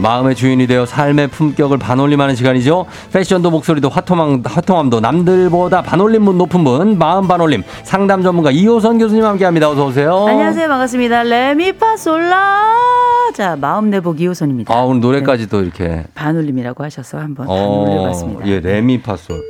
[0.00, 2.86] 마음의 주인이 되어 삶의 품격을 반올림하는 시간이죠.
[3.12, 9.68] 패션도 목소리도 화통함, 화통함도 남들보다 반올림 높은 분 마음 반올림 상담 전문가 이호선 교수님 함께합니다.
[9.68, 10.26] 어서 오세요.
[10.26, 10.68] 안녕하세요.
[10.68, 11.22] 반갑습니다.
[11.24, 12.76] 레미파솔라.
[13.34, 14.72] 자, 마음 내복 이호선입니다.
[14.72, 18.46] 아 오늘 노래까지도 이렇게 반올림이라고 하셔서 한번 반 어, 올려봤습니다.
[18.46, 19.42] 예, 레미파솔.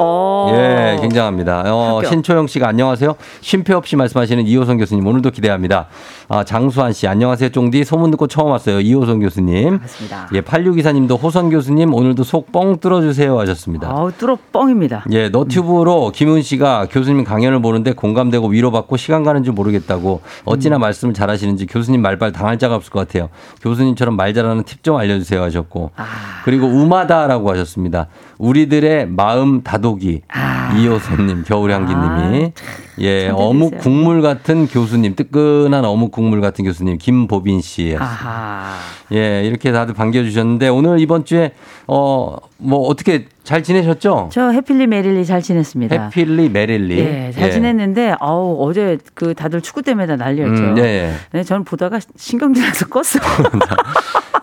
[0.00, 0.50] 어.
[0.52, 1.62] 예, 굉장합니다.
[1.72, 2.10] 어, 합격.
[2.10, 3.14] 신초영 씨가 안녕하세요.
[3.40, 5.86] 쉼표 없이 말씀하시는 이호선 교수님 오늘도 기대합니다.
[6.28, 7.50] 아, 장수환 씨 안녕하세요.
[7.50, 8.80] 쫑디 소문 듣고 처음 왔어요.
[8.80, 9.78] 이호선 교수님.
[9.78, 10.28] 맞습니다.
[10.34, 13.88] 예, 86기사님도 호선 교수님 오늘도 속 뻥 뚫어 주세요 하셨습니다.
[13.88, 15.04] 아우, 뚫어 뻥입니다.
[15.12, 21.14] 예, 너튜브로 김훈 씨가 교수님 강연을 보는데 공감되고 위로받고 시간 가는 줄 모르겠다고 어찌나 말씀을
[21.14, 23.28] 잘 하시는지 교수님 말발 당할 자가 없을 것 같아요.
[23.62, 26.04] 교수님처럼 말 잘하는 팁 좀 알려 주세요 하셨고 아.
[26.44, 28.08] 그리고 우마다라고 하셨습니다.
[28.38, 30.74] 우리들의 마음 다독이 아.
[30.76, 32.52] 이호선님 겨울향기님이
[32.98, 33.78] 예참 어묵.
[33.78, 38.74] 국물 같은 교수님 뜨끈한 어묵 국물 같은 교수님 김보빈 씨 아하.
[39.12, 41.52] 예 이렇게 다들 반겨주셨는데 오늘 이번 주에
[41.86, 44.30] 어 뭐 어떻게 잘 지내셨죠?
[44.32, 46.04] 저 해필리 메릴리 잘 지냈습니다.
[46.04, 46.98] 해필리 메릴리.
[46.98, 50.62] 예, 잘 지냈는데 아우 어제 그 다들 축구 때문에 다 난리였죠.
[50.62, 51.12] 음, 예, 예.
[51.32, 53.20] 네, 저는 보다가 신경질 나서 껐어.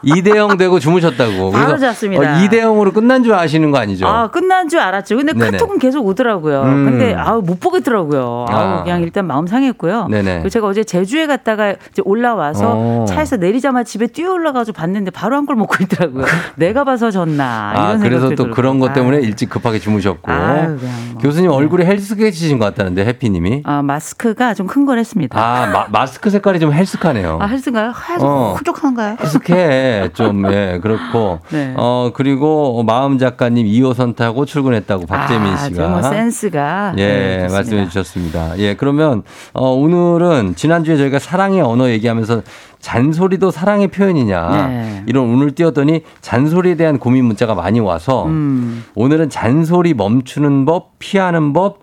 [0.03, 1.51] 2대0 되고 주무셨다고.
[1.51, 2.39] 바로 잤습니다.
[2.39, 4.07] 2대0으로 끝난 줄 아시는 거 아니죠?
[4.07, 5.15] 아, 끝난 줄 알았죠.
[5.15, 5.51] 근데 네네.
[5.51, 6.63] 카톡은 계속 오더라고요.
[6.63, 6.85] 음.
[6.85, 8.45] 근데 아우 못 보겠더라고요.
[8.49, 8.83] 아우 아.
[8.83, 10.07] 그냥 일단 마음 상했고요.
[10.09, 10.33] 네네.
[10.37, 13.05] 그리고 제가 어제 제주에 갔다가 이제 올라와서 어.
[13.07, 16.25] 차에서 내리자마자 집에 뛰어 올라가 지고 봤는데 바로 한골 먹고 있더라고요.
[16.55, 18.55] 내가 봐서 졌나 아, 그래서 또 들고.
[18.55, 19.23] 그런 것 때문에 아유.
[19.25, 20.31] 일찍 급하게 주무셨고.
[20.31, 21.17] 아유, 뭐.
[21.21, 23.61] 교수님 얼굴에 헬스케 치신 것 같다는데, 해피님이.
[23.65, 25.37] 아, 마스크가 좀 큰 걸 했습니다.
[25.37, 27.39] 아, 마, 스크 색깔이 좀 헬스카네요.
[27.41, 27.91] 아, 헬스인가요?
[27.93, 28.55] 하얀 어.
[28.57, 29.17] 푸족한가요?
[29.19, 31.39] 헬스케 좀, 예, 그렇고.
[31.49, 31.73] 네.
[31.77, 35.75] 어, 그리고 마음 작가님 2호선 타고 출근했다고 박재민 아, 씨가.
[35.75, 37.47] 정말 센스가 예, 네.
[37.51, 38.57] 말씀해 주셨습니다.
[38.59, 39.23] 예, 그러면
[39.53, 42.41] 어, 오늘은 지난주에 저희가 사랑의 언어 얘기하면서
[42.81, 45.03] 잔소리도 사랑의 표현이냐 네.
[45.07, 48.83] 이런 운을 띄웠더니 잔소리에 대한 고민 문자가 많이 와서 음.
[48.95, 51.79] 오늘은 잔소리 멈추는 법, 피하는 법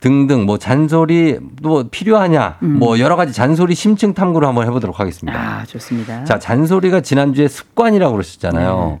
[0.00, 5.38] 등등 뭐 잔소리 뭐 필요하냐 뭐 여러 가지 잔소리 심층 탐구를 한번 해보도록 하겠습니다.
[5.38, 5.44] 음.
[5.60, 6.24] 아, 좋습니다.
[6.24, 8.98] 자, 잔소리가 지난주에 습관이라고 그러셨잖아요.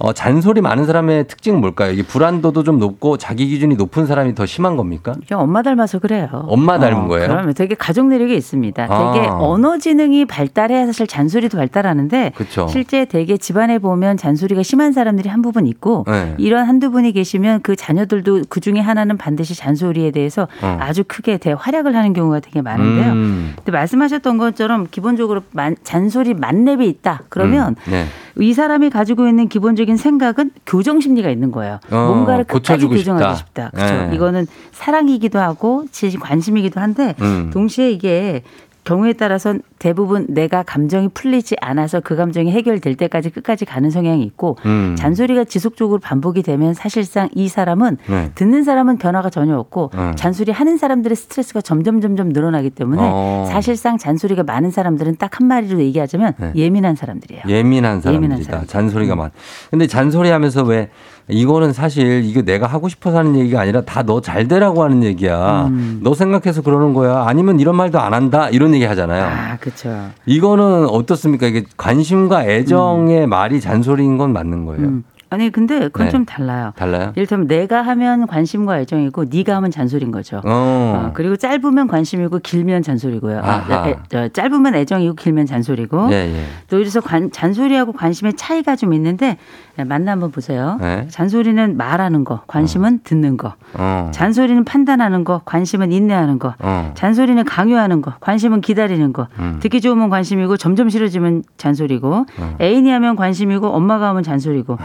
[0.00, 1.92] 어, 잔소리 많은 사람의 특징은 뭘까요?
[1.92, 5.14] 이게 불안도도 좀 높고 자기 기준이 높은 사람이 더 심한 겁니까?
[5.22, 6.26] 이게 엄마 닮아서 그래요.
[6.48, 7.28] 엄마 닮은 거예요?
[7.28, 8.86] 그러면 되게 가족 내력이 있습니다.
[8.88, 9.12] 아.
[9.12, 12.66] 되게 언어 지능이 발달해야 사실 잔소리도 발달하는데 그쵸.
[12.68, 16.34] 실제 되게 집안에 보면 잔소리가 심한 사람들이 한 부분 있고 네.
[16.38, 20.78] 이런 한두 분이 계시면 그 자녀들도 그 중에 하나는 반드시 잔소리에 대해서 어.
[20.80, 23.12] 아주 크게 대활약을 하는 경우가 되게 많은데요.
[23.12, 23.52] 음.
[23.56, 27.22] 근데 말씀하셨던 것처럼 기본적으로 만- 잔소리 만렙이 있다.
[27.28, 28.06] 그러면 음, 네.
[28.38, 31.80] 이 사람이 가지고 있는 기본적인 생각은 교정 심리가 있는 거예요.
[31.90, 33.64] 어, 뭔가를 끝까지 고쳐주고 교정하고 싶다.
[33.66, 33.70] 싶다.
[33.70, 34.06] 그렇죠.
[34.10, 34.14] 네.
[34.16, 37.50] 이거는 사랑이기도 하고 제 관심이기도 한데 음.
[37.52, 38.42] 동시에 이게
[38.84, 44.56] 경우에 따라서는 대부분 내가 감정이 풀리지 않아서 그 감정이 해결될 때까지 끝까지 가는 성향이 있고
[44.66, 44.94] 음.
[44.96, 48.30] 잔소리가 지속적으로 반복이 되면 사실상 이 사람은 네.
[48.34, 50.12] 듣는 사람은 변화가 전혀 없고 음.
[50.16, 53.46] 잔소리 하는 사람들의 스트레스가 점점 점점 늘어나기 때문에 어.
[53.50, 56.52] 사실상 잔소리가 많은 사람들은 딱 한 마디로 얘기하자면 네.
[56.56, 57.44] 예민한 사람들이에요.
[57.48, 58.12] 예민한 사람들이다.
[58.12, 58.68] 예민한 사람들.
[58.68, 59.30] 잔소리가 많.
[59.70, 60.90] 근데 잔소리 하면서 왜
[61.28, 65.66] 이거는 사실 이거 내가 하고 싶어서 하는 얘기가 아니라 다 너 잘 되라고 하는 얘기야.
[65.66, 66.00] 음.
[66.02, 67.24] 너 생각해서 그러는 거야.
[67.26, 68.48] 아니면 이런 말도 안 한다.
[68.50, 69.24] 이런 얘기 하잖아요.
[69.24, 70.08] 아, 그렇죠.
[70.26, 71.46] 이거는 어떻습니까?
[71.46, 74.82] 이게 관심과 애정의 말이 잔소리인 건 맞는 거예요.
[74.86, 75.04] 음.
[75.32, 76.10] 아니 근데 그건 네.
[76.10, 76.72] 좀 달라요.
[76.74, 77.12] 달라요?
[77.14, 80.38] 이를테면 내가 하면 관심과 애정이고 네가 하면 잔소리인 거죠.
[80.38, 80.42] 어.
[80.44, 83.38] 어, 그리고 짧으면 관심이고 길면 잔소리고요.
[83.40, 83.86] 아.
[83.88, 86.08] 에, 저, 짧으면 애정이고 길면 잔소리고.
[86.10, 86.42] 예, 예.
[86.68, 89.36] 또 이래서 관- 잔소리하고 관심의 차이가 좀 있는데
[89.80, 90.76] 네, 만나 한번 보세요.
[90.78, 91.06] 네.
[91.08, 93.54] 잔소리는 말하는 거, 관심은 듣는 거.
[93.72, 94.10] 어.
[94.12, 96.54] 잔소리는 판단하는 거, 관심은 인내하는 거.
[96.58, 96.92] 어.
[96.94, 99.28] 잔소리는 강요하는 거, 관심은 기다리는 거.
[99.38, 99.58] 음.
[99.62, 102.26] 듣기 좋으면 관심이고 점점 싫어지면 잔소리고.
[102.38, 102.56] 어.
[102.60, 104.76] 애인이 하면 관심이고 엄마가 하면 잔소리고.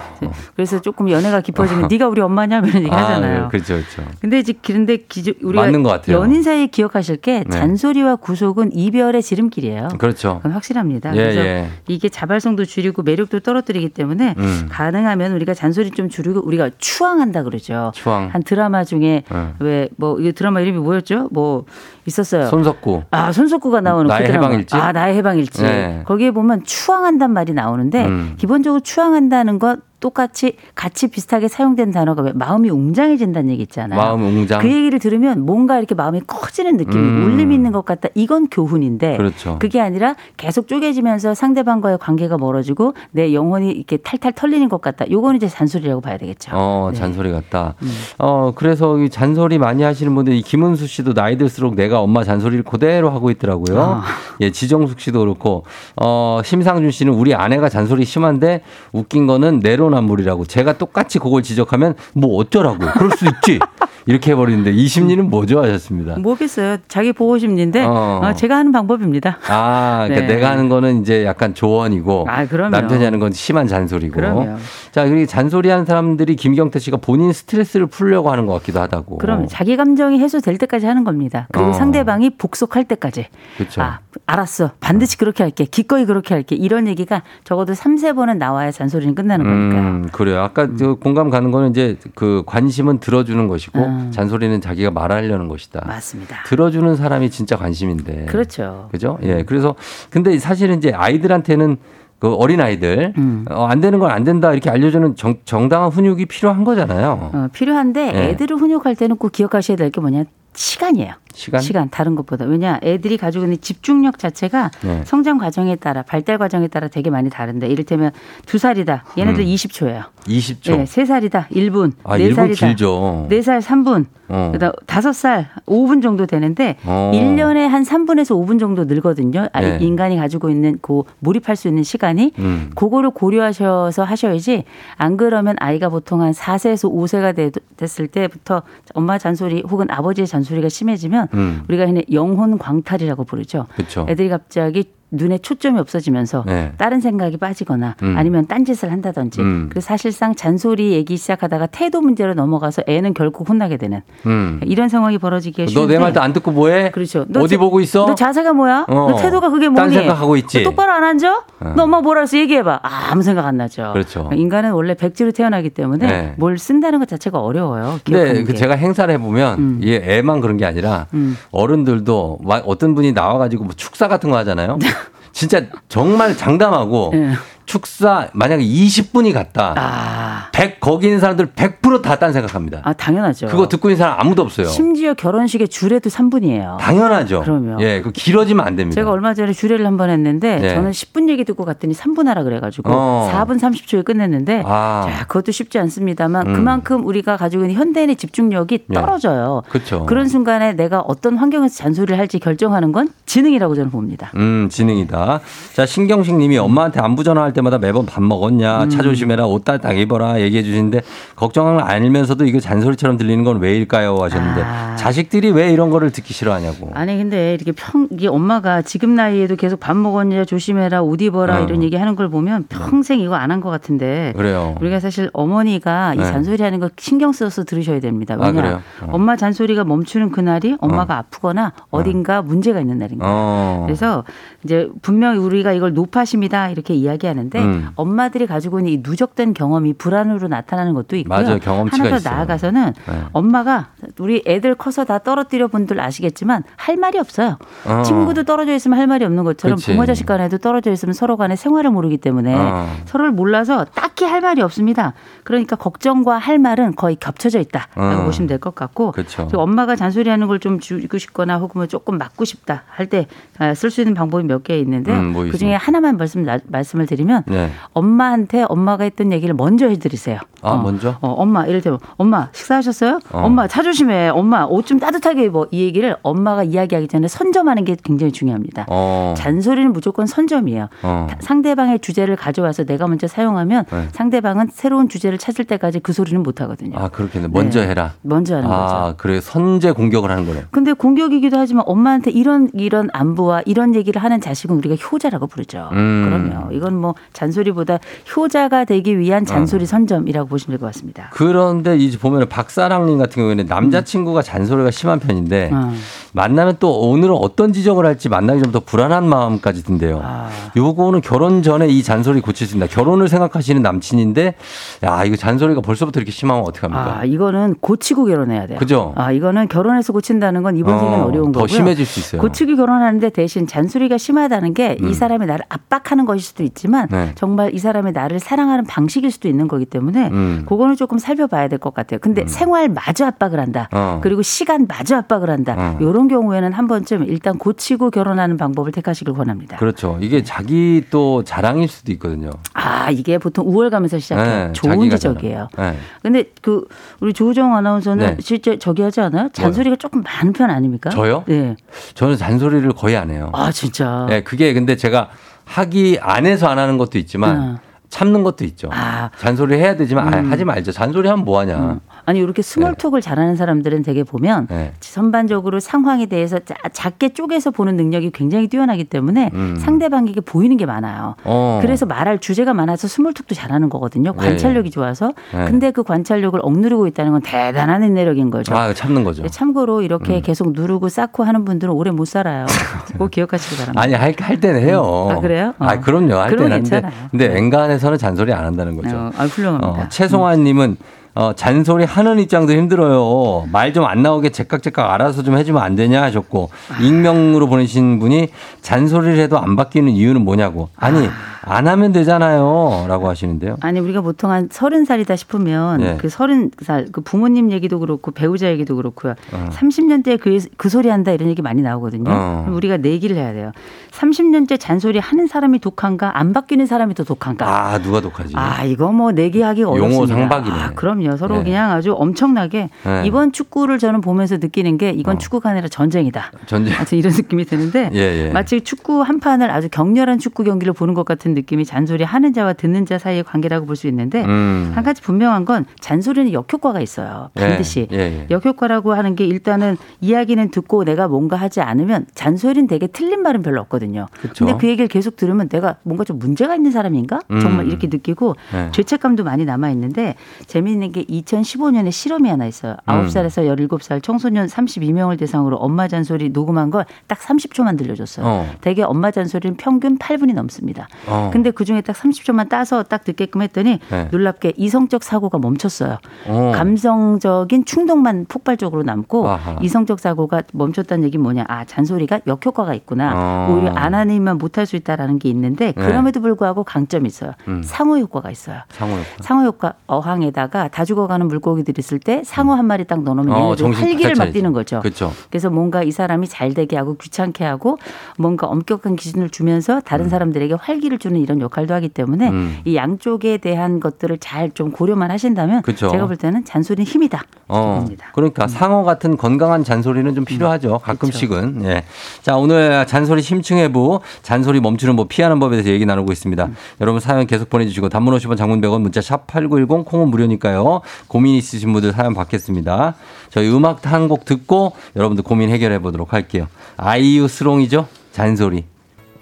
[0.56, 3.44] 그래서 조금 연애가 깊어지면 네가 우리 엄마냐 이런 얘기 하잖아요.
[3.44, 4.10] 아, 그렇죠, 그렇죠.
[4.22, 5.74] 근데 이제 그런데 기저, 우리가.
[6.10, 7.50] 연인 사이에 기억하실 게 네.
[7.50, 9.90] 잔소리와 구속은 이별의 지름길이에요.
[9.98, 10.38] 그렇죠.
[10.38, 11.14] 그건 확실합니다.
[11.18, 11.68] 예, 그래서 예.
[11.88, 14.68] 이게 자발성도 줄이고 매력도 떨어뜨리기 때문에 음.
[14.70, 17.92] 가 능하면 우리가 잔소리 좀 줄이고 우리가 추앙한다 그러죠.
[17.94, 18.30] 추앙.
[18.32, 19.54] 한 드라마 중에 네.
[19.60, 21.30] 왜뭐 이 드라마 이름이 뭐였죠?
[21.32, 21.66] 뭐
[22.06, 22.46] 있었어요.
[22.48, 23.04] 손석구.
[23.12, 24.48] 아 손석구가 나오는 나의 그 드라마.
[24.48, 24.76] 해방일지?
[24.76, 25.64] 아 나의 해방일지.
[25.64, 26.04] 네.
[26.06, 28.34] 거기에 보면 추앙한단 말이 나오는데 음.
[28.38, 34.00] 기본적으로 추앙한다는 것 똑같이 같이 비슷하게 사용된 단어가 왜 마음이 웅장해진다는 얘기 있잖아요.
[34.00, 34.62] 마음 웅장.
[34.62, 37.26] 그 얘기를 들으면 뭔가 이렇게 마음이 커지는 느낌이 음.
[37.26, 38.10] 울림이 있는 것 같다.
[38.14, 39.58] 이건 교훈인데 그렇죠.
[39.58, 45.10] 그게 아니라 계속 쪼개지면서 상대방과의 관계가 멀어지고 내 영혼이 이렇게 탈탈 털리는 것 같다.
[45.10, 46.52] 요거는 이제 잔소리라고 봐야 되겠죠.
[46.54, 46.96] 어, 네.
[46.96, 47.00] 음.
[47.00, 47.74] 잔소리 같다.
[48.20, 52.64] 어, 그래서 이 잔소리 많이 하시는 분들, 이 김은수 씨도 나이 들수록 내가 엄마 잔소리를
[52.64, 53.82] 그대로 하고 있더라고요.
[53.82, 54.04] 아.
[54.42, 55.64] 예, 지정숙 씨도 그렇고,
[55.96, 58.62] 어, 심상준 씨는 우리 아내가 잔소리 심한데
[58.92, 60.46] 웃긴 거는 내로 남불이라고.
[60.46, 62.78] 제가 똑같이 그걸 지적하면 뭐 어쩌라고.
[62.94, 63.60] 그럴 수 있지.
[64.08, 65.62] 이렇게 해버리는데 이 심리는 뭐죠?
[65.64, 66.18] 하셨습니다.
[66.20, 66.78] 뭐겠어요.
[66.88, 68.22] 자기 보호 심리인데 어.
[68.24, 69.40] 어, 제가 하는 방법입니다.
[69.48, 70.36] 아, 그러니까 네.
[70.36, 72.46] 내가 하는 거는 이제 약간 조언이고 아.
[72.46, 74.16] 남편이 하는 건 심한 잔소리고.
[74.16, 74.58] 그럼요.
[74.92, 79.18] 자, 그리고 잔소리하는 사람들이 김경태 씨가 본인 스트레스를 풀려고 하는 것 같기도 하다고.
[79.18, 81.48] 그럼 자기 감정이 해소될 때까지 하는 겁니다.
[81.52, 81.74] 그리고 어.
[81.74, 83.28] 상대방이 복속할 때까지.
[83.58, 83.82] 그렇죠.
[83.82, 84.72] 아, 알았어.
[84.80, 85.66] 반드시 그렇게 할게.
[85.66, 86.56] 기꺼이 그렇게 할게.
[86.56, 89.75] 이런 얘기가 적어도 3, 세 번은 나와야 잔소리는 끝나는 거니까요.
[89.76, 90.42] 음, 그래요.
[90.42, 94.12] 아까 저 공감 가는 거는 이제 그 관심은 들어주는 것이고 음.
[94.12, 95.84] 잔소리는 자기가 말하려는 것이다.
[95.88, 96.44] 맞습니다.
[96.46, 98.26] 들어주는 사람이 진짜 관심인데.
[98.26, 98.90] 그렇죠.
[98.92, 99.18] 그죠?
[99.24, 99.44] 예.
[99.44, 99.76] 그래서
[100.10, 101.78] 근데 사실은 이제 아이들한테는
[102.20, 103.46] 그 어린 아이들 음.
[103.50, 107.30] 어, 안 되는 건 안 된다 이렇게 알려주는 정, 정당한 훈육이 필요한 거잖아요.
[107.34, 108.30] 어, 필요한데 네.
[108.30, 110.24] 애들을 훈육할 때는 꼭 기억하셔야 될 게 뭐냐
[110.54, 111.14] 시간이에요.
[111.36, 111.90] 시간?
[111.90, 115.02] 다른 것보다 왜냐 애들이 가지고 있는 집중력 자체가 네.
[115.06, 118.12] 성장 과정에 따라 발달 과정에 따라 되게 많이 다른데 이를테면
[118.46, 119.46] 두 살이다 얘네들 음.
[119.46, 120.06] 20초예요.
[120.26, 120.78] 20초.
[120.78, 123.28] 네, 세 살이다 1분, 아, 네 1분 살이다 길죠.
[123.30, 124.50] 네 살 3분, 어.
[124.54, 127.12] 그다음 다섯 살 5분 정도 되는데 어.
[127.14, 129.48] 일 1년에 한 3분에서 5분 정도 늘거든요.
[129.54, 129.78] 아, 네.
[129.82, 132.72] 인간이 가지고 있는 그 몰입할 수 있는 시간이 음.
[132.76, 134.64] 그거를 고려하셔서 하셔야지
[134.98, 138.64] 안 그러면 아이가 보통 한 4세에서 5세가 됐을 때부터
[138.96, 141.64] 엄마 잔소리 혹은 아버지의 잔소리가 심해지면 음.
[141.68, 143.68] 우리가 흔히 영혼 광탈이라고 부르죠.
[143.76, 144.06] 그렇죠.
[144.10, 146.72] 애들이 갑자기 눈에 초점이 없어지면서 네.
[146.78, 148.16] 다른 생각이 빠지거나 음.
[148.18, 149.68] 아니면 딴짓을 한다든지 음.
[149.70, 154.60] 그래서 사실상 잔소리 얘기 시작하다가 태도 문제로 넘어가서 애는 결국 혼나게 되는 음.
[154.64, 156.92] 이런 상황이 벌어지기가 너 쉬운데 내 말도 안 듣고 뭐해?
[156.92, 157.26] 그렇죠.
[157.28, 158.06] 너 어디 자- 보고 있어?
[158.06, 158.86] 너 자세가 뭐야?
[158.88, 159.08] 어.
[159.12, 159.96] 너 태도가 그게 딴 뭐니?
[159.96, 160.64] 생각하고 있지?
[160.64, 161.44] 너 똑바로 안 앉아?
[161.62, 161.74] 어.
[161.76, 162.80] 너 엄마 뭐라 해서 얘기해봐.
[162.84, 163.92] 아, 아무 생각 안 나죠.
[163.94, 164.30] 그렇죠.
[164.34, 166.34] 인간은 원래 백지로 태어나기 때문에 네.
[166.38, 168.00] 뭘 쓴다는 것 자체가 어려워요.
[168.06, 168.54] 근데 그 게.
[168.54, 169.80] 제가 행사를 해보면 음.
[169.82, 171.38] 이게 애만 그런 게 아니라 음.
[171.52, 174.78] 어른들도 막 어떤 분이 나와가지고 뭐 축사 같은 거 하잖아요.
[175.36, 177.34] 진짜 정말 장담하고 네.
[177.66, 179.74] 축사 만약에 20분이 갔다.
[179.78, 182.82] 아, 100 거기 있는 사람들 100%다 딴 생각합니다.
[182.84, 183.48] 아 당연하죠.
[183.48, 184.68] 그거 듣고 있는 사람 아무도 없어요.
[184.68, 186.78] 심지어 결혼식의 주례도 3분이에요.
[186.78, 187.42] 당연하죠.
[187.42, 187.78] 그럼요.
[187.82, 189.00] 예, 그 길어지면 안 됩니다.
[189.02, 190.70] 제가 얼마 전에 주례를 한 번 했는데 네.
[190.76, 193.32] 저는 10분 얘기 듣고 갔더니 3분 하라 그래 가지고 어.
[193.34, 195.08] 4분 30초에 끝냈는데 아.
[195.10, 196.54] 자, 그것도 쉽지 않습니다만 음.
[196.54, 198.94] 그만큼 우리가 가지고 있는 현대인의 집중력이 네.
[199.00, 199.64] 떨어져요.
[199.70, 200.06] 그렇죠.
[200.06, 204.32] 그런 순간에 내가 어떤 환경에서 잔소리를 할지 결정하는 건 지능이라고 저는 봅니다.
[204.36, 205.40] 음, 지능이다.
[205.74, 208.90] 자, 신경식 님이 엄마한테 안부 전화할 때마다 매번 밥 먹었냐, 음.
[208.90, 211.02] 차 조심해라, 옷 따뜻하게 입어라 얘기해 주시는데
[211.36, 214.16] 걱정을 알면서도 이거 잔소리처럼 들리는 건 왜일까요?
[214.18, 214.96] 하셨는데 아.
[214.96, 216.92] 자식들이 왜 이런 거를 듣기 싫어하냐고.
[216.94, 221.64] 아니 근데 이렇게 평 이게 엄마가 지금 나이에도 계속 밥 먹었냐 조심해라 옷 입어라 어.
[221.64, 224.76] 이런 얘기 하는 걸 보면 평생 이거 안 한 것 같은데 그래요.
[224.82, 226.24] 우리가 사실 어머니가 이 네.
[226.26, 228.36] 잔소리 하는 거 신경 써서 들으셔야 됩니다.
[228.38, 228.82] 아, 왜냐 그래요?
[229.02, 229.10] 어.
[229.14, 233.34] 엄마 잔소리가 멈추는 그날이 엄마가 아프거나 어딘가 문제가 있는 날인 거예요.
[233.34, 233.84] 어.
[233.86, 234.26] 그래서
[234.66, 237.90] 이제 분명히 우리가 이걸 노파심이다 이렇게 이야기하는 데 음.
[237.96, 241.42] 엄마들이 가지고 있는 이 누적된 경험이 불안으로 나타나는 것도 있고요.
[241.42, 241.60] 맞아요.
[241.60, 242.34] 경험치가 하나 더 있어요.
[242.36, 243.22] 나아가서는 네.
[243.34, 243.88] 엄마가
[244.20, 247.58] 우리 애들 커서 다 떨어뜨려 분들 아시겠지만 할 말이 없어요.
[247.86, 248.02] 어.
[248.04, 249.92] 친구도 떨어져 있으면 할 말이 없는 것처럼 그치.
[249.92, 252.90] 부모 자식 간에도 떨어져 있으면 서로 간에 생활을 모르기 때문에 어.
[253.06, 255.14] 서로를 몰라서 딱히 할 말이 없습니다.
[255.44, 258.26] 그러니까 걱정과 할 말은 거의 겹쳐져 있다라고 어.
[258.26, 259.48] 보시면 될 것 같고 그쵸.
[259.54, 263.28] 엄마가 잔소리하는 걸 좀 줄이고 싶거나 혹은 뭐 조금 막고 싶다 할 때
[263.76, 265.18] 쓸 수 있는 방법이 몇 개 있는데요.
[265.20, 265.76] 음, 뭐 그 중에?
[265.76, 267.72] 하나만 말씀 말씀을 드리면 하냐면 네.
[267.94, 270.40] 엄마한테 엄마가 했던 얘기를 먼저 해드리세요.
[270.62, 271.16] 아, 어, 먼저?
[271.22, 273.20] 어, 엄마 이럴 때 엄마 식사하셨어요?
[273.32, 273.42] 어.
[273.44, 274.30] 엄마 차 조심해.
[274.30, 275.66] 엄마 옷 좀 따뜻하게 입어.
[275.72, 278.86] 이 얘기를 엄마가 이야기하기 전에 선점하는 게 굉장히 중요합니다.
[278.88, 279.34] 어.
[279.36, 280.90] 잔소리는 무조건 선점이에요.
[281.02, 281.28] 어.
[281.30, 284.08] 타- 상대방의 주제를 가져와서 내가 먼저 사용하면 네.
[284.12, 286.98] 상대방은 새로운 주제를 찾을 때까지 그 소리는 못 하거든요.
[287.00, 287.48] 아, 그렇겠네.
[287.52, 287.88] 먼저 네.
[287.88, 288.14] 해라.
[288.22, 288.80] 먼저 하는 거죠.
[288.96, 289.42] 아, 그래.
[289.42, 290.66] 선제 공격을 하는 거네.
[290.70, 295.90] 근데 공격이기도 하지만 엄마한테 이런 이런 안부와 이런 얘기를 하는 자식은 우리가 효자라고 부르죠.
[295.94, 296.50] 음.
[296.52, 296.72] 그럼요.
[296.74, 298.00] 이건 뭐 잔소리보다
[298.36, 301.30] 효자가 되기 위한 잔소리 선점이라고 보시면 될 것 같습니다.
[301.32, 305.94] 그런데 이제 보면 박사랑님 같은 경우에는 남자친구가 잔소리가 심한 편인데 어.
[306.34, 310.22] 만나면 또 오늘은 어떤 지적을 할지 만나기 전부터 불안한 마음까지 든대요.
[310.24, 310.50] 아.
[310.76, 312.88] 요거는 결혼 전에 이 잔소리 고칠 수 있다.
[312.88, 314.56] 결혼을 생각하시는 남친인데
[315.04, 317.20] 야 이거 잔소리가 벌써부터 이렇게 심하면 어떡합니까?
[317.20, 318.78] 아, 이거는 고치고 결혼해야 돼요.
[318.80, 319.14] 그죠?
[319.16, 321.68] 아, 이거는 결혼해서 고친다는 건 이번 어, 어려운 더 거고요.
[321.68, 322.42] 심해질 수 있어요.
[322.42, 325.14] 고치고 결혼하는데 대신 잔소리가 심하다는 게이 음.
[325.14, 327.32] 사람이 나를 압박하는 것일 수도 있지만 네.
[327.36, 330.66] 정말 이 사람이 나를 사랑하는 방식일 수도 있는 거기 때문에 음.
[330.68, 332.20] 그거는 조금 살펴봐야 될 것 같아요.
[332.22, 333.90] 근데 생활 마저 압박을 한다.
[333.94, 334.20] 어.
[334.24, 335.76] 그리고 시간 마저 압박을 한다.
[335.78, 335.98] 어.
[336.02, 339.78] 이런 경우에는 한 번쯤 일단 고치고 결혼하는 방법을 택하시길 권합니다.
[339.78, 340.18] 그렇죠.
[340.22, 342.50] 이게 자기 또 자랑일 수도 있거든요.
[342.74, 344.68] 아 이게 보통 우월감에서 시작해요.
[344.68, 345.68] 네, 좋은 지적이에요.
[345.78, 345.98] 네.
[346.22, 346.88] 근데 그
[347.20, 348.38] 우리 조우종 아나운서는 네.
[348.40, 349.50] 실제 저기 하지 않아요?
[349.54, 351.10] 잔소리가 조금 많은 편 아닙니까?
[351.10, 351.44] 저요?
[351.48, 351.76] 네.
[352.14, 353.50] 저는 잔소리를 거의 안 해요.
[353.54, 354.26] 아 진짜.
[354.30, 355.30] 네, 그게 근데 제가
[355.66, 357.80] 하기 안 해서 안 하는 것도 있지만 어.
[358.10, 358.90] 참는 것도 있죠.
[358.92, 359.30] 아.
[359.40, 360.92] 잔소리 해야 되지만 아, 하지 말죠.
[360.92, 361.78] 잔소리 하면 뭐 하냐.
[361.78, 362.00] 음.
[362.26, 364.94] 아니 이렇게 small talk을 잘하는 사람들은 되게 보면 네.
[365.00, 369.76] 전반적으로 상황에 대해서 자- 작게 쪼개서 보는 능력이 굉장히 뛰어나기 때문에 음.
[369.80, 371.36] 상대방에게 보이는 게 많아요.
[371.44, 371.80] 어.
[371.82, 374.34] 그래서 말할 주제가 많아서 small talk도 잘하는 거거든요.
[374.34, 375.34] 관찰력이 좋아서.
[375.54, 375.66] 네.
[375.66, 378.76] 근데 그 관찰력을 억누르고 있다는 건 대단한 인내력인 거죠.
[378.76, 379.44] 아, 참는 거죠.
[379.44, 382.66] 네, 참고로 이렇게 계속 누르고 쌓고 하는 분들은 오래 못 살아요.
[383.18, 384.02] 꼭 기억하시기 바랍니다.
[384.02, 385.30] 아니 할, 할 때는 해요.
[385.32, 385.74] 아, 그래요?
[385.80, 385.86] 어.
[385.86, 386.36] 아 그럼요.
[386.36, 387.12] 할 때는 괜찮아요.
[387.32, 387.58] 근데 네.
[387.58, 389.16] 엔간에 서는 잔소리 안 한다는 거죠.
[389.16, 389.88] 어, 아, 훌륭합니다.
[389.88, 390.98] 어, 최송아님은
[391.38, 393.68] 어, 잔소리 하는 입장도 힘들어요.
[393.72, 396.70] 말 좀 안 나오게 제깍제깍 알아서 좀 해주면 안 되냐 하셨고
[397.02, 398.50] 익명으로 보내신 분이
[398.82, 400.90] 잔소리를 해도 안 바뀌는 이유는 뭐냐고.
[400.96, 401.28] 아니
[401.66, 403.78] 안 하면 되잖아요.라고 하시는데요.
[403.82, 406.18] 아니 우리가 보통 한 서른 살이다 싶으면 네.
[406.18, 409.36] 그 서른 살 그 부모님 얘기도 그렇고 배우자 얘기도 그렇고요.
[409.54, 409.70] 어.
[409.72, 412.30] 30년대 그, 그 소리 한다 이런 얘기 많이 나오거든요.
[412.30, 412.68] 어.
[412.72, 413.72] 우리가 내기를 해야 돼요.
[414.12, 417.66] 30년째 잔소리 하는 사람이 독한가 안 바뀌는 사람이 더 독한가.
[417.68, 418.54] 아 누가 독하지?
[418.56, 420.36] 아 이거 뭐 내기하기 용어 어렵습니다.
[420.36, 420.76] 상박이네.
[420.76, 421.38] 아, 그럼요.
[421.38, 421.64] 서로 네.
[421.66, 423.24] 그냥 아주 엄청나게 네.
[423.26, 425.38] 이번 축구를 저는 보면서 느끼는 게 이건 어.
[425.38, 426.52] 축구가 아니라 전쟁이다.
[426.66, 426.94] 전쟁.
[426.96, 428.50] 하여튼 이런 느낌이 드는데 예, 예.
[428.52, 432.74] 마치 축구 한 판을 아주 격렬한 축구 경기를 보는 것 같은 느낌이 잔소리 하는 자와
[432.74, 434.92] 듣는 자 사이의 관계라고 볼 수 있는데 음.
[434.94, 437.50] 한 가지 분명한 건 잔소리는 역효과가 있어요.
[437.58, 438.08] 예, 반드시.
[438.12, 438.48] 예, 예.
[438.52, 443.80] 역효과라고 하는 게 일단은 이야기는 듣고 내가 뭔가 하지 않으면 잔소리는 되게 틀린 말은 별로
[443.82, 444.28] 없거든요.
[444.42, 444.66] 그쵸.
[444.66, 447.40] 근데 그 얘기를 계속 들으면 내가 뭔가 좀 문제가 있는 사람인가?
[447.52, 447.60] 음.
[447.62, 448.90] 정말 이렇게 느끼고 네.
[448.92, 450.36] 죄책감도 많이 남아 있는데
[450.68, 452.98] 재미있는 게 2015년에 실험이 하나 있어요.
[453.10, 453.28] 음.
[453.28, 458.46] 9살에서 17살 청소년 32명을 대상으로 엄마 잔소리 녹음한 걸 딱 30초만 들려줬어요.
[458.46, 458.70] 어.
[458.82, 461.08] 대개 엄마 잔소리는 평균 8분이 넘습니다.
[461.28, 461.45] 어.
[461.52, 464.28] 근데 그 중에 딱 30초만 따서 딱 듣게끔 했더니 네.
[464.32, 466.18] 놀랍게 이성적 사고가 멈췄어요.
[466.48, 466.72] 어.
[466.76, 469.76] 감성적인 충동만 폭발적으로 남고 아하.
[469.82, 471.66] 이성적 사고가 멈췄다는 얘기 뭐냐?
[471.68, 473.34] 아 잔소리가 역효과가 있구나.
[473.36, 473.74] 어.
[473.74, 475.92] 오히려 안 하는 일만 못할 수 있다라는 게 있는데 네.
[475.94, 477.52] 그럼에도 불구하고 강점이 있어요.
[477.68, 477.82] 음.
[477.84, 478.80] 상호 효과가 있어요.
[478.90, 479.26] 상호 효과.
[479.42, 484.36] 상호 효과 어항에다가 다 죽어가는 물고기들 있을 때 상어 한 마리 딱 넣어놓으면 어, 활기를
[484.38, 484.52] 막.
[484.52, 485.00] 띄는 거죠.
[485.02, 485.32] 그렇죠.
[485.50, 487.98] 그래서 뭔가 이 사람이 잘 되게 하고 귀찮게 하고
[488.38, 492.78] 뭔가 엄격한 기준을 주면서 다른 사람들에게 활기를 주는 이런 역할도 하기 때문에 음.
[492.86, 496.10] 이 양쪽에 대한 것들을 잘 좀 고려만 하신다면 그쵸.
[496.10, 497.44] 제가 볼 때는 잔소리는 힘이다.
[497.68, 498.06] 어.
[498.34, 501.00] 그러니까 상어 같은 건강한 잔소리는 좀 필요하죠.
[501.00, 501.82] 가끔씩은.
[501.86, 502.04] 예.
[502.42, 506.68] 자, 오늘 잔소리 심층해부 잔소리 멈추는 법 피하는 법에 대해서 얘기 나누고 있습니다.
[507.00, 511.02] 여러분 사연 계속 보내주시고 단문 50원 장문 100원 문자 샵 8910 콩은 무료니까요.
[511.28, 513.16] 고민 있으신 분들 사연 받겠습니다.
[513.50, 516.68] 저희 음악 한 곡 듣고 여러분들 고민 해결해 보도록 할게요.
[516.98, 518.08] 아이유 스롱이죠.
[518.32, 518.95] 잔소리.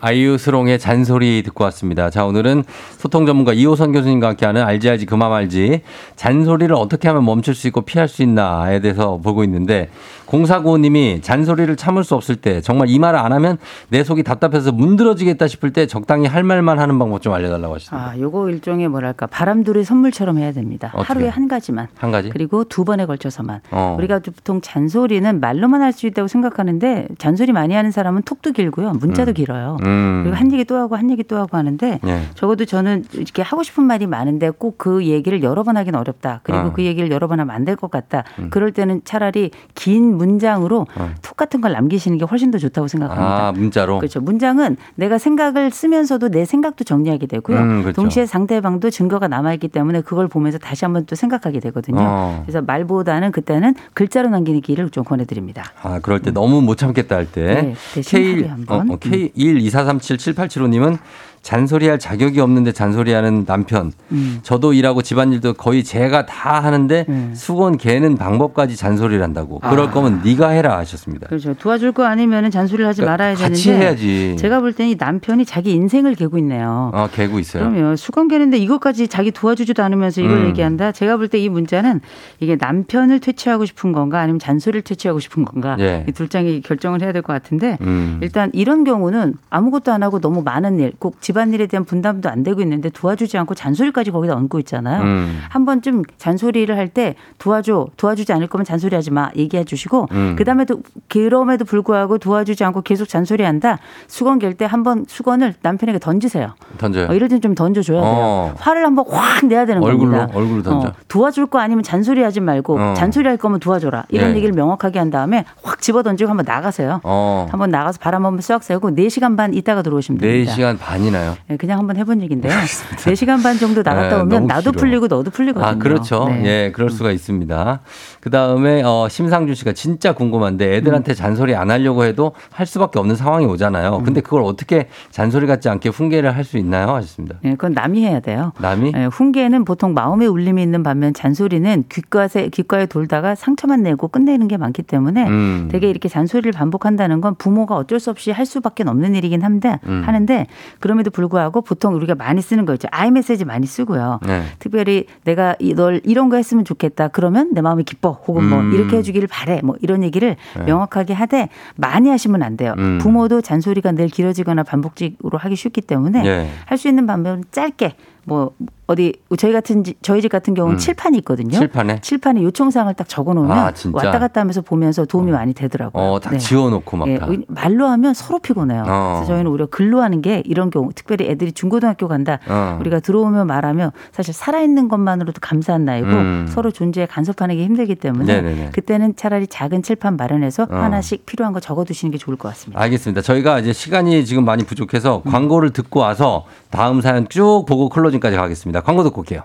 [0.05, 2.09] 아이유 스롱의 잔소리 듣고 왔습니다.
[2.09, 2.65] 자, 오늘은
[2.97, 5.79] 소통 전문가 이호선 교수님과 함께하는 알지 알지 그만 알지
[6.17, 9.89] 잔소리를 어떻게 하면 멈출 수 있고 피할 수 있나에 대해서 보고 있는데
[10.33, 13.59] 공사구호님이 잔소리를 참을 수 없을 때 정말 이 말을 안 하면
[13.89, 18.09] 내 속이 답답해서 문드러지겠다 싶을 때 적당히 할 말만 하는 방법 좀 알려달라고 하셨습니다.
[18.09, 20.89] 아, 요거 일종의 뭐랄까 바람들의 선물처럼 해야 됩니다.
[20.95, 21.07] 어떻게?
[21.13, 21.87] 하루에 한 가지만.
[21.99, 22.29] 한 가지?
[22.29, 23.61] 그리고 두 번에 걸쳐서만.
[23.69, 23.95] 어.
[23.99, 28.93] 우리가 보통 잔소리는 말로만 할 수 있다고 생각하는데 잔소리 많이 하는 사람은 톡도 길고요.
[28.93, 29.77] 문자도 길어요.
[29.81, 29.85] 음.
[29.85, 30.21] 음.
[30.23, 32.21] 그리고 한 얘기 또 하고 한 얘기 또 하고 하는데 예.
[32.33, 36.39] 적어도 저는 이렇게 하고 싶은 말이 많은데 꼭 그 얘기를 여러 번 하긴 어렵다.
[36.41, 36.73] 그리고 어.
[36.73, 38.23] 그 얘기를 여러 번 하면 안 될 것 같다.
[38.39, 38.47] 음.
[38.49, 41.11] 그럴 때는 차라리 긴 문장으로 어.
[41.21, 43.47] 톡 같은 걸 남기시는 게 훨씬 더 좋다고 생각합니다.
[43.47, 43.99] 아, 문자로.
[43.99, 44.21] 그렇죠.
[44.21, 47.57] 문장은 내가 생각을 쓰면서도 내 생각도 정리하게 되고요.
[47.57, 48.01] 음, 그렇죠.
[48.01, 51.97] 동시에 상대방도 증거가 남아 있기 때문에 그걸 보면서 다시 한번 또 생각하게 되거든요.
[51.99, 52.43] 어.
[52.45, 55.63] 그래서 말보다는 그때는 글자로 남기는 길을 좀 권해드립니다.
[55.81, 57.43] 아, 그럴 때 너무 못 참겠다 할 때.
[57.43, 58.89] 네, 대신 K, 하루에 한 번.
[58.89, 60.97] 어, 어, K124377875님은
[61.43, 63.91] 잔소리할 자격이 없는데 잔소리하는 남편.
[64.11, 64.39] 음.
[64.43, 67.33] 저도 일하고 집안일도 거의 제가 다 하는데 음.
[67.35, 69.59] 수건 개는 방법까지 잔소리를 한다고.
[69.59, 69.91] 그럴 아.
[69.91, 71.27] 거면 네가 해라 하셨습니다.
[71.27, 71.53] 그렇죠.
[71.53, 74.35] 도와줄 거 아니면 잔소리를 하지 그러니까 말아야 같이 되는데 해야지.
[74.39, 76.91] 제가 볼 때는 이 남편이 자기 인생을 개고 있네요.
[76.93, 77.63] 아, 개고 있어요.
[77.69, 80.47] 그러면 수건 개는데 이것까지 자기 도와주지도 않으면서 이걸 음.
[80.47, 80.91] 얘기한다.
[80.91, 81.99] 제가 볼 때 이 문자는
[82.39, 86.05] 이게 남편을 퇴치하고 싶은 건가 아니면 잔소리를 퇴치하고 싶은 건가 예.
[86.07, 88.19] 이둘 중에 결정을 해야 될 것 같은데 음.
[88.21, 92.43] 일단 이런 경우는 아무것도 안 하고 너무 많은 일, 꼭 집 안일에 대한 분담도 안
[92.43, 95.01] 되고 있는데 도와주지 않고 잔소리까지 거기다 얹고 있잖아요.
[95.03, 95.39] 음.
[95.49, 100.35] 한 번쯤 잔소리를 할 때 도와줘, 도와주지 않을 거면 잔소리하지 마 얘기해 주시고 음.
[100.37, 103.79] 그다음에도 그럼에도 불구하고 도와주지 않고 계속 잔소리한다.
[104.07, 106.53] 수건 갤 때 한번 수건을 남편에게 던지세요.
[106.77, 107.07] 던져요.
[107.09, 108.11] 어, 이럴 땐 좀 던져줘야 돼요.
[108.13, 108.53] 어.
[108.57, 110.37] 화를 한번 확 내야 되는 얼굴로, 겁니다.
[110.37, 110.87] 얼굴로 던져.
[110.89, 112.93] 어, 도와줄 거 아니면 잔소리하지 말고 어.
[112.95, 114.05] 잔소리할 거면 도와줘라.
[114.09, 114.35] 이런 예.
[114.35, 116.99] 얘기를 명확하게 한 다음에 확 집어 던지고 한번 나가세요.
[117.03, 117.47] 어.
[117.49, 120.53] 한번 나가서 바람 한번 쏙 쐬고 4시간 반 있다가 들어오시면 됩니다.
[120.53, 121.35] 4시간 반이나 요?
[121.47, 122.51] 네, 그냥 한번 해본 얘기인데요.
[122.53, 124.79] 4시간 반 정도 나갔다 네, 오면 나도 길어.
[124.79, 125.65] 풀리고 너도 풀리거든요.
[125.65, 126.25] 아, 그렇죠.
[126.29, 126.43] 네.
[126.45, 127.79] 예, 그럴 수가 있습니다.
[128.21, 130.73] 그 다음에, 어, 심상준 씨가 진짜 궁금한데 음.
[130.73, 133.97] 애들한테 잔소리 안 하려고 해도 할 수밖에 없는 상황이 오잖아요.
[133.97, 134.03] 음.
[134.03, 136.89] 근데 그걸 어떻게 잔소리 같지 않게 훈계를 할 수 있나요?
[136.95, 137.37] 하셨습니다.
[137.41, 138.51] 네, 그건 남이 해야 돼요.
[138.59, 138.91] 남이?
[138.91, 144.57] 네, 훈계는 보통 마음의 울림이 있는 반면 잔소리는 귓가에 귓가에 돌다가 상처만 내고 끝내는 게
[144.57, 145.69] 많기 때문에 음.
[145.71, 150.03] 되게 이렇게 잔소리를 반복한다는 건 부모가 어쩔 수 없이 할 수밖에 없는 일이긴 한데 음.
[150.05, 150.47] 하는데
[150.81, 152.89] 그럼에도 불구하고 보통 우리가 많이 쓰는 거 있죠.
[152.91, 154.19] 아이 메시지 많이 쓰고요.
[154.25, 154.43] 네.
[154.59, 157.07] 특별히 내가 이- 널 이런 거 했으면 좋겠다.
[157.09, 158.11] 그러면 내 마음이 기뻐.
[158.27, 158.73] 혹은 뭐 음.
[158.73, 159.61] 이렇게 해주기를 바래.
[159.63, 160.63] 뭐 이런 얘기를 네.
[160.65, 162.73] 명확하게 하되 많이 하시면 안 돼요.
[162.77, 162.97] 음.
[163.01, 166.49] 부모도 잔소리가 늘 길어지거나 반복적으으로 하기 쉽기 때문에 예.
[166.65, 167.93] 할수 있는 방법은 짧게
[168.25, 168.51] 뭐
[168.93, 170.77] 어디 저희 같은 집- 저희 집 같은 경우는 음.
[170.77, 171.57] 칠판이 있거든요.
[171.57, 171.99] 칠판에?
[172.01, 173.71] 칠판에 요청사항을 딱 적어놓으면 아?
[173.91, 176.03] 왔다 갔다 하면서 보면서 도움이 많이 되더라고요.
[176.03, 176.37] 어, 다 네.
[176.37, 177.27] 지워놓고 막 예, 다.
[177.47, 178.83] 말로 하면 서로 피곤해요.
[178.87, 179.13] 어.
[179.17, 182.39] 그래서 저희는 오히려 글로 하는 게 이런 경우, 특별히 애들이 중고등학교 간다.
[182.47, 182.77] 어.
[182.79, 186.45] 우리가 들어오면 말하면 사실 살아있는 것만으로도 감사한 나이고 음.
[186.49, 188.69] 서로 존재에 간섭하는 게 힘들기 때문에 네네네.
[188.73, 190.75] 그때는 차라리 작은 칠판 마련해서 어.
[190.75, 192.79] 하나씩 필요한 거 적어두시는 게 좋을 것 같습니다.
[192.81, 193.21] 알겠습니다.
[193.21, 195.31] 저희가 이제 시간이 지금 많이 부족해서 음.
[195.31, 198.81] 광고를 듣고 와서 다음 사연 쭉 보고 클로징까지 가겠습니다.
[198.83, 199.41] 광고 듣고 올게요.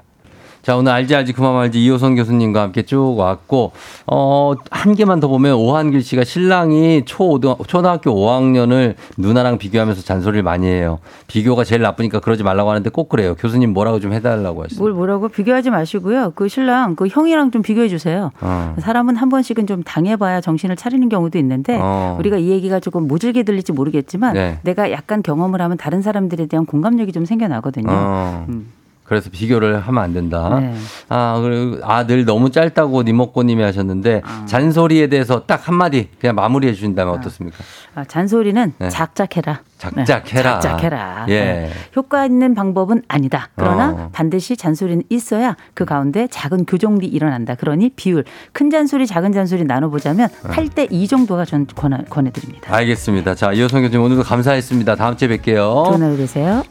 [0.69, 3.73] 자, 오늘 알지 알지 그만 말지 이호선 교수님과 함께 쭉 왔고,
[4.07, 10.67] 어, 한 개만 더 보면 오한길 씨가 신랑이 초등, 초등학교 5학년을 누나랑 비교하면서 잔소리를 많이
[10.67, 10.99] 해요.
[11.27, 13.35] 비교가 제일 나쁘니까 그러지 말라고 하는데 꼭 그래요.
[13.37, 14.83] 교수님 뭐라고 좀 해달라고 하시죠.
[14.83, 16.33] 뭘 뭐라고 비교하지 마시고요.
[16.35, 18.31] 그 신랑 그 형이랑 좀 비교해 주세요.
[18.41, 18.75] 어.
[18.79, 22.17] 사람은 한 번씩은 좀 당해봐야 정신을 차리는 경우도 있는데 어.
[22.19, 24.59] 우리가 이 얘기가 조금 모질게 들릴지 모르겠지만 네.
[24.65, 27.89] 내가 약간 경험을 하면 다른 사람들에 대한 공감력이 좀 생겨나거든요.
[27.91, 28.47] 어.
[28.51, 28.73] 음.
[29.09, 30.59] 그래서 비교를 하면 안 된다.
[30.61, 30.75] 네.
[31.09, 34.45] 아, 그리고 아늘 너무 짧다고 니먹고님이 하셨는데 아.
[34.47, 37.57] 잔소리에 대해서 딱 한마디 그냥 마무리해 주신다면 어떻습니까?
[37.95, 38.89] 아, 잔소리는 네.
[38.91, 39.61] 작작해라.
[39.79, 40.55] 작작해라.
[40.55, 41.27] 네, 작작해라.
[41.29, 41.41] 예.
[41.41, 41.71] 네.
[41.97, 43.49] 효과 있는 방법은 아니다.
[43.55, 44.11] 그러나 어.
[44.13, 47.55] 반드시 잔소리는 있어야 그 가운데 작은 교정이 일어난다.
[47.55, 50.49] 그러니 비율 큰 잔소리 작은 잔소리 나눠보자면 어.
[50.49, 52.75] 8대 2 정도가 전 권해, 권해드립니다.
[52.75, 53.35] 알겠습니다.
[53.35, 54.97] 자, 이호성 교수님 오늘도 감사했습니다.
[54.97, 55.87] 다음 주에 뵐게요.
[55.87, 56.65] 좋은 하루 되세요.